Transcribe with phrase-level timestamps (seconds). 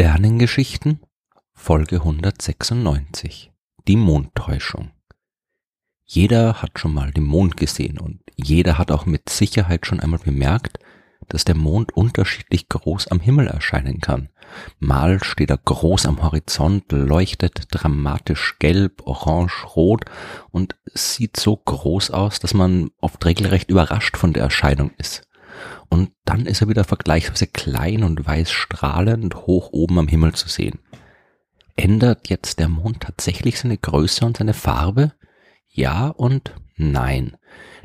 [0.00, 1.00] Sternengeschichten
[1.52, 3.52] Folge 196
[3.86, 4.92] Die Mondtäuschung
[6.06, 10.20] Jeder hat schon mal den Mond gesehen und jeder hat auch mit Sicherheit schon einmal
[10.20, 10.78] bemerkt,
[11.28, 14.30] dass der Mond unterschiedlich groß am Himmel erscheinen kann.
[14.78, 20.06] Mal steht er groß am Horizont, leuchtet dramatisch gelb, orange, rot
[20.50, 25.28] und sieht so groß aus, dass man oft regelrecht überrascht von der Erscheinung ist.
[25.88, 30.48] Und dann ist er wieder vergleichsweise klein und weiß strahlend hoch oben am Himmel zu
[30.48, 30.78] sehen.
[31.76, 35.12] Ändert jetzt der Mond tatsächlich seine Größe und seine Farbe?
[35.68, 37.36] Ja und nein.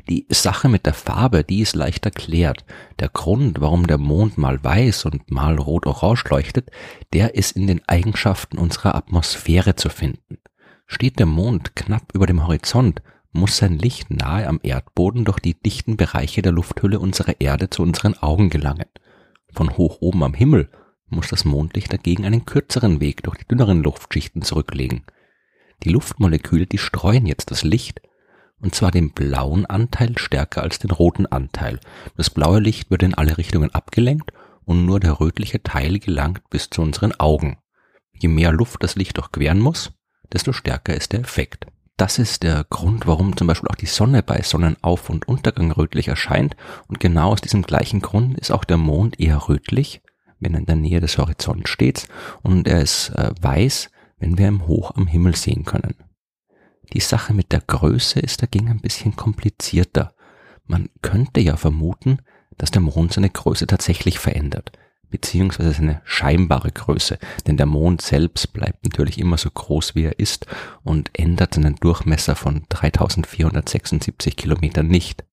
[0.08, 2.64] Die Sache mit der Farbe, die ist leicht erklärt.
[3.00, 6.70] Der Grund, warum der Mond mal weiß und mal rot-orange leuchtet,
[7.12, 10.38] der ist in den Eigenschaften unserer Atmosphäre zu finden.
[10.86, 13.02] Steht der Mond knapp über dem Horizont,
[13.36, 17.82] muss sein Licht nahe am Erdboden durch die dichten Bereiche der Lufthülle unserer Erde zu
[17.82, 18.86] unseren Augen gelangen.
[19.52, 20.70] Von hoch oben am Himmel
[21.08, 25.04] muss das Mondlicht dagegen einen kürzeren Weg durch die dünneren Luftschichten zurücklegen.
[25.84, 28.00] Die Luftmoleküle, die streuen jetzt das Licht,
[28.60, 31.78] und zwar den blauen Anteil stärker als den roten Anteil.
[32.16, 34.32] Das blaue Licht wird in alle Richtungen abgelenkt
[34.64, 37.58] und nur der rötliche Teil gelangt bis zu unseren Augen.
[38.12, 39.92] Je mehr Luft das Licht durchqueren muss,
[40.32, 41.66] desto stärker ist der Effekt.
[41.96, 46.08] Das ist der Grund, warum zum Beispiel auch die Sonne bei Sonnenauf- und Untergang rötlich
[46.08, 46.54] erscheint.
[46.88, 50.02] Und genau aus diesem gleichen Grund ist auch der Mond eher rötlich,
[50.38, 52.06] wenn er in der Nähe des Horizonts steht.
[52.42, 55.94] Und er ist äh, weiß, wenn wir ihn hoch am Himmel sehen können.
[56.92, 60.14] Die Sache mit der Größe ist dagegen ein bisschen komplizierter.
[60.66, 62.18] Man könnte ja vermuten,
[62.58, 64.70] dass der Mond seine Größe tatsächlich verändert
[65.10, 70.18] beziehungsweise seine scheinbare Größe, denn der Mond selbst bleibt natürlich immer so groß, wie er
[70.18, 70.46] ist
[70.82, 75.24] und ändert seinen Durchmesser von 3476 Kilometern nicht.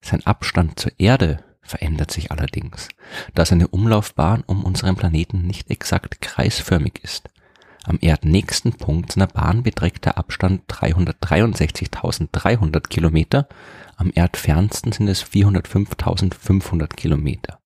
[0.00, 2.88] Sein Abstand zur Erde verändert sich allerdings,
[3.34, 7.28] da seine Umlaufbahn um unseren Planeten nicht exakt kreisförmig ist.
[7.84, 13.48] Am erdnächsten Punkt seiner Bahn beträgt der Abstand 363.300 Kilometer,
[13.96, 17.59] am erdfernsten sind es 405.500 Kilometer.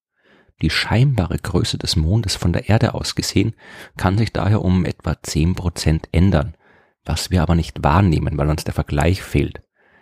[0.61, 3.55] Die scheinbare Größe des Mondes von der Erde aus gesehen
[3.97, 6.55] kann sich daher um etwa zehn Prozent ändern,
[7.03, 9.61] was wir aber nicht wahrnehmen, weil uns der Vergleich fehlt.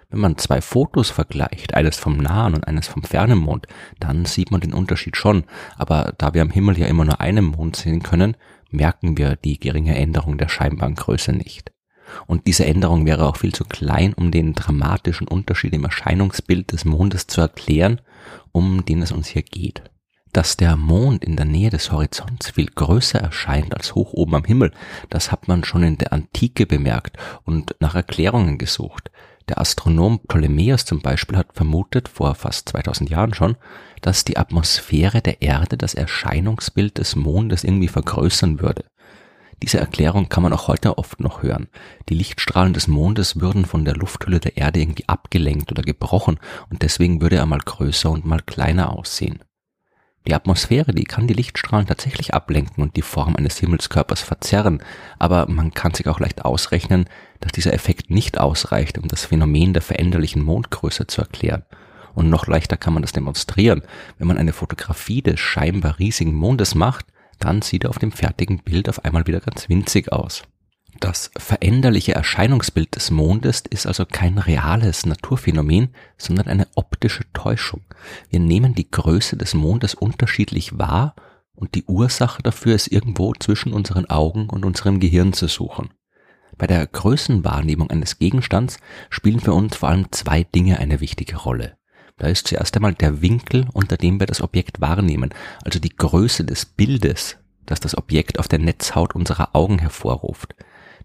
[0.09, 3.65] Wenn man zwei Fotos vergleicht, eines vom nahen und eines vom fernen Mond,
[3.99, 7.45] dann sieht man den Unterschied schon, aber da wir am Himmel ja immer nur einen
[7.45, 8.37] Mond sehen können,
[8.69, 11.71] merken wir die geringe Änderung der scheinbaren Größe nicht.
[12.27, 16.85] Und diese Änderung wäre auch viel zu klein, um den dramatischen Unterschied im Erscheinungsbild des
[16.85, 17.99] Mondes zu erklären,
[18.51, 19.81] um den es uns hier geht.
[20.33, 24.43] Dass der Mond in der Nähe des Horizonts viel größer erscheint als hoch oben am
[24.43, 24.71] Himmel,
[25.11, 29.11] das hat man schon in der Antike bemerkt und nach Erklärungen gesucht.
[29.47, 33.57] Der Astronom Ptolemäus zum Beispiel hat vermutet, vor fast 2000 Jahren schon,
[34.01, 38.85] dass die Atmosphäre der Erde das Erscheinungsbild des Mondes irgendwie vergrößern würde.
[39.61, 41.67] Diese Erklärung kann man auch heute oft noch hören.
[42.09, 46.39] Die Lichtstrahlen des Mondes würden von der Lufthülle der Erde irgendwie abgelenkt oder gebrochen
[46.71, 49.43] und deswegen würde er mal größer und mal kleiner aussehen.
[50.25, 54.81] Die Atmosphäre, die kann die Lichtstrahlen tatsächlich ablenken und die Form eines Himmelskörpers verzerren,
[55.19, 57.05] aber man kann sich auch leicht ausrechnen,
[57.41, 61.63] dass dieser Effekt nicht ausreicht, um das Phänomen der veränderlichen Mondgröße zu erklären.
[62.15, 63.81] Und noch leichter kann man das demonstrieren.
[64.17, 67.07] Wenn man eine Fotografie des scheinbar riesigen Mondes macht,
[67.39, 70.43] dann sieht er auf dem fertigen Bild auf einmal wieder ganz winzig aus.
[71.03, 77.81] Das veränderliche Erscheinungsbild des Mondes ist also kein reales Naturphänomen, sondern eine optische Täuschung.
[78.29, 81.13] Wir nehmen die Größe des Mondes unterschiedlich wahr
[81.55, 85.89] und die Ursache dafür ist irgendwo zwischen unseren Augen und unserem Gehirn zu suchen.
[86.57, 88.77] Bei der Größenwahrnehmung eines Gegenstands
[89.09, 91.75] spielen für uns vor allem zwei Dinge eine wichtige Rolle.
[92.17, 95.33] Da ist zuerst einmal der Winkel, unter dem wir das Objekt wahrnehmen,
[95.65, 100.55] also die Größe des Bildes, das das Objekt auf der Netzhaut unserer Augen hervorruft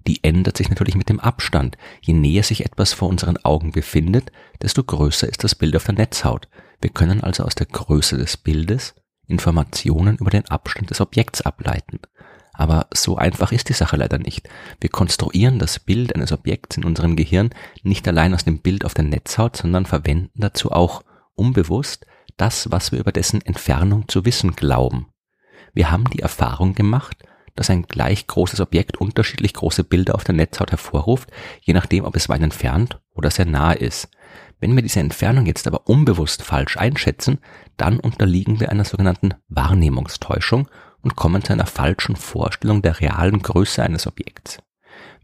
[0.06, 1.76] die ändert sich natürlich mit dem Abstand.
[2.00, 5.94] Je näher sich etwas vor unseren Augen befindet, desto größer ist das Bild auf der
[5.94, 6.48] Netzhaut.
[6.80, 8.94] Wir können also aus der Größe des Bildes
[9.26, 12.00] Informationen über den Abstand des Objekts ableiten.
[12.52, 14.48] Aber so einfach ist die Sache leider nicht.
[14.80, 17.50] Wir konstruieren das Bild eines Objekts in unserem Gehirn
[17.82, 21.02] nicht allein aus dem Bild auf der Netzhaut, sondern verwenden dazu auch
[21.34, 22.06] unbewusst
[22.36, 25.06] das, was wir über dessen Entfernung zu wissen glauben.
[25.72, 27.22] Wir haben die Erfahrung gemacht,
[27.58, 31.28] dass ein gleich großes Objekt unterschiedlich große Bilder auf der Netzhaut hervorruft,
[31.60, 34.08] je nachdem, ob es weit entfernt oder sehr nahe ist.
[34.60, 37.38] Wenn wir diese Entfernung jetzt aber unbewusst falsch einschätzen,
[37.76, 40.68] dann unterliegen wir einer sogenannten Wahrnehmungstäuschung
[41.00, 44.58] und kommen zu einer falschen Vorstellung der realen Größe eines Objekts.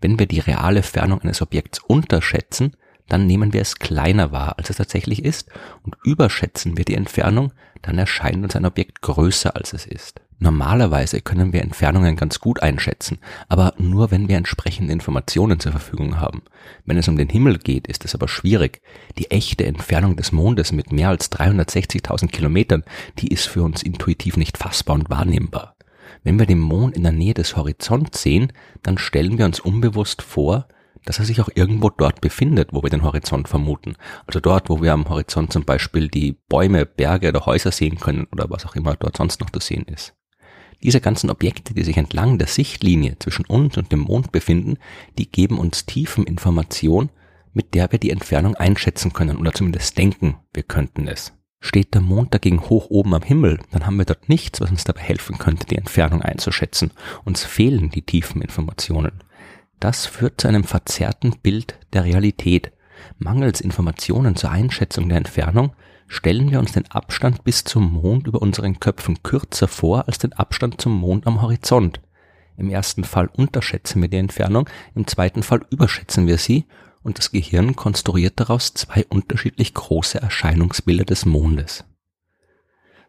[0.00, 2.76] Wenn wir die reale Fernung eines Objekts unterschätzen,
[3.08, 5.50] dann nehmen wir es kleiner wahr, als es tatsächlich ist,
[5.82, 7.52] und überschätzen wir die Entfernung,
[7.82, 10.20] dann erscheint uns ein Objekt größer, als es ist.
[10.38, 16.20] Normalerweise können wir Entfernungen ganz gut einschätzen, aber nur wenn wir entsprechende Informationen zur Verfügung
[16.20, 16.42] haben.
[16.84, 18.82] Wenn es um den Himmel geht, ist es aber schwierig.
[19.16, 22.82] Die echte Entfernung des Mondes mit mehr als 360.000 Kilometern,
[23.18, 25.76] die ist für uns intuitiv nicht fassbar und wahrnehmbar.
[26.24, 28.52] Wenn wir den Mond in der Nähe des Horizonts sehen,
[28.82, 30.68] dann stellen wir uns unbewusst vor,
[31.04, 33.96] dass er sich auch irgendwo dort befindet, wo wir den Horizont vermuten.
[34.26, 38.26] Also dort, wo wir am Horizont zum Beispiel die Bäume, Berge oder Häuser sehen können
[38.32, 40.14] oder was auch immer dort sonst noch zu sehen ist.
[40.84, 44.76] Diese ganzen Objekte, die sich entlang der Sichtlinie zwischen uns und dem Mond befinden,
[45.18, 47.08] die geben uns Tiefeninformation,
[47.54, 51.32] mit der wir die Entfernung einschätzen können oder zumindest denken, wir könnten es.
[51.60, 54.84] Steht der Mond dagegen hoch oben am Himmel, dann haben wir dort nichts, was uns
[54.84, 56.90] dabei helfen könnte, die Entfernung einzuschätzen.
[57.24, 59.22] Uns fehlen die tiefen Informationen.
[59.80, 62.72] Das führt zu einem verzerrten Bild der Realität.
[63.18, 65.72] Mangels Informationen zur Einschätzung der Entfernung
[66.06, 70.32] stellen wir uns den Abstand bis zum Mond über unseren Köpfen kürzer vor als den
[70.32, 72.00] Abstand zum Mond am Horizont.
[72.56, 76.66] Im ersten Fall unterschätzen wir die Entfernung, im zweiten Fall überschätzen wir sie
[77.02, 81.84] und das Gehirn konstruiert daraus zwei unterschiedlich große Erscheinungsbilder des Mondes.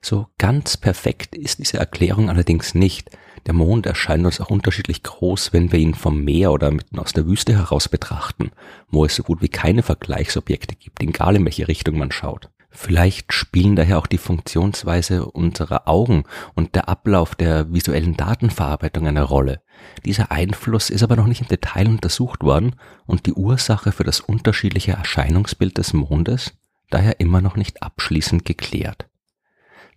[0.02, 3.10] So ganz perfekt ist diese Erklärung allerdings nicht.
[3.48, 7.14] Der Mond erscheint uns auch unterschiedlich groß, wenn wir ihn vom Meer oder mitten aus
[7.14, 8.52] der Wüste heraus betrachten,
[8.88, 12.50] wo es so gut wie keine Vergleichsobjekte gibt, egal in welche Richtung man schaut.
[12.76, 16.24] Vielleicht spielen daher auch die Funktionsweise unserer Augen
[16.56, 19.62] und der Ablauf der visuellen Datenverarbeitung eine Rolle.
[20.04, 22.76] Dieser Einfluss ist aber noch nicht im Detail untersucht worden
[23.06, 26.54] und die Ursache für das unterschiedliche Erscheinungsbild des Mondes
[26.90, 29.08] daher immer noch nicht abschließend geklärt.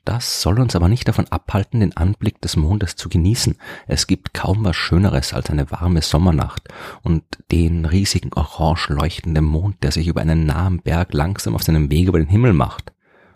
[0.09, 3.57] Das soll uns aber nicht davon abhalten, den Anblick des Mondes zu genießen.
[3.87, 6.67] Es gibt kaum was Schöneres als eine warme Sommernacht
[7.03, 11.91] und den riesigen orange leuchtenden Mond, der sich über einen nahen Berg langsam auf seinem
[11.91, 12.95] Weg über den Himmel macht.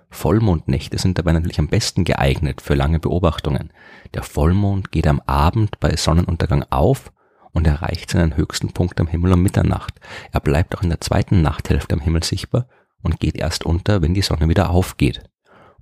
[0.09, 3.71] Vollmondnächte sind dabei natürlich am besten geeignet für lange Beobachtungen.
[4.15, 7.13] Der Vollmond geht am Abend bei Sonnenuntergang auf
[7.53, 10.01] und erreicht seinen höchsten Punkt am Himmel um Mitternacht.
[10.33, 12.67] Er bleibt auch in der zweiten Nachthälfte am Himmel sichtbar
[13.03, 15.29] und geht erst unter, wenn die Sonne wieder aufgeht.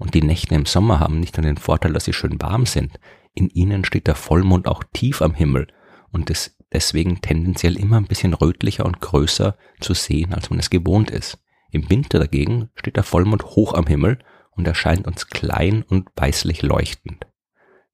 [0.01, 2.99] Und die Nächte im Sommer haben nicht nur den Vorteil, dass sie schön warm sind,
[3.35, 5.69] in ihnen steht der Vollmond auch tief am Himmel
[6.11, 10.71] und ist deswegen tendenziell immer ein bisschen rötlicher und größer zu sehen, als man es
[10.71, 11.39] gewohnt ist.
[11.71, 14.19] Im Winter dagegen steht der Vollmond hoch am Himmel
[14.53, 17.27] und erscheint uns klein und weißlich leuchtend.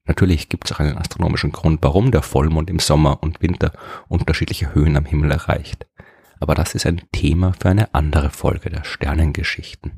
[0.05, 3.73] Natürlich gibt es auch einen astronomischen Grund, warum der Vollmond im Sommer und Winter
[4.07, 5.85] unterschiedliche Höhen am Himmel erreicht.
[6.39, 9.91] Aber das ist ein Thema für eine andere Folge der Sternengeschichten.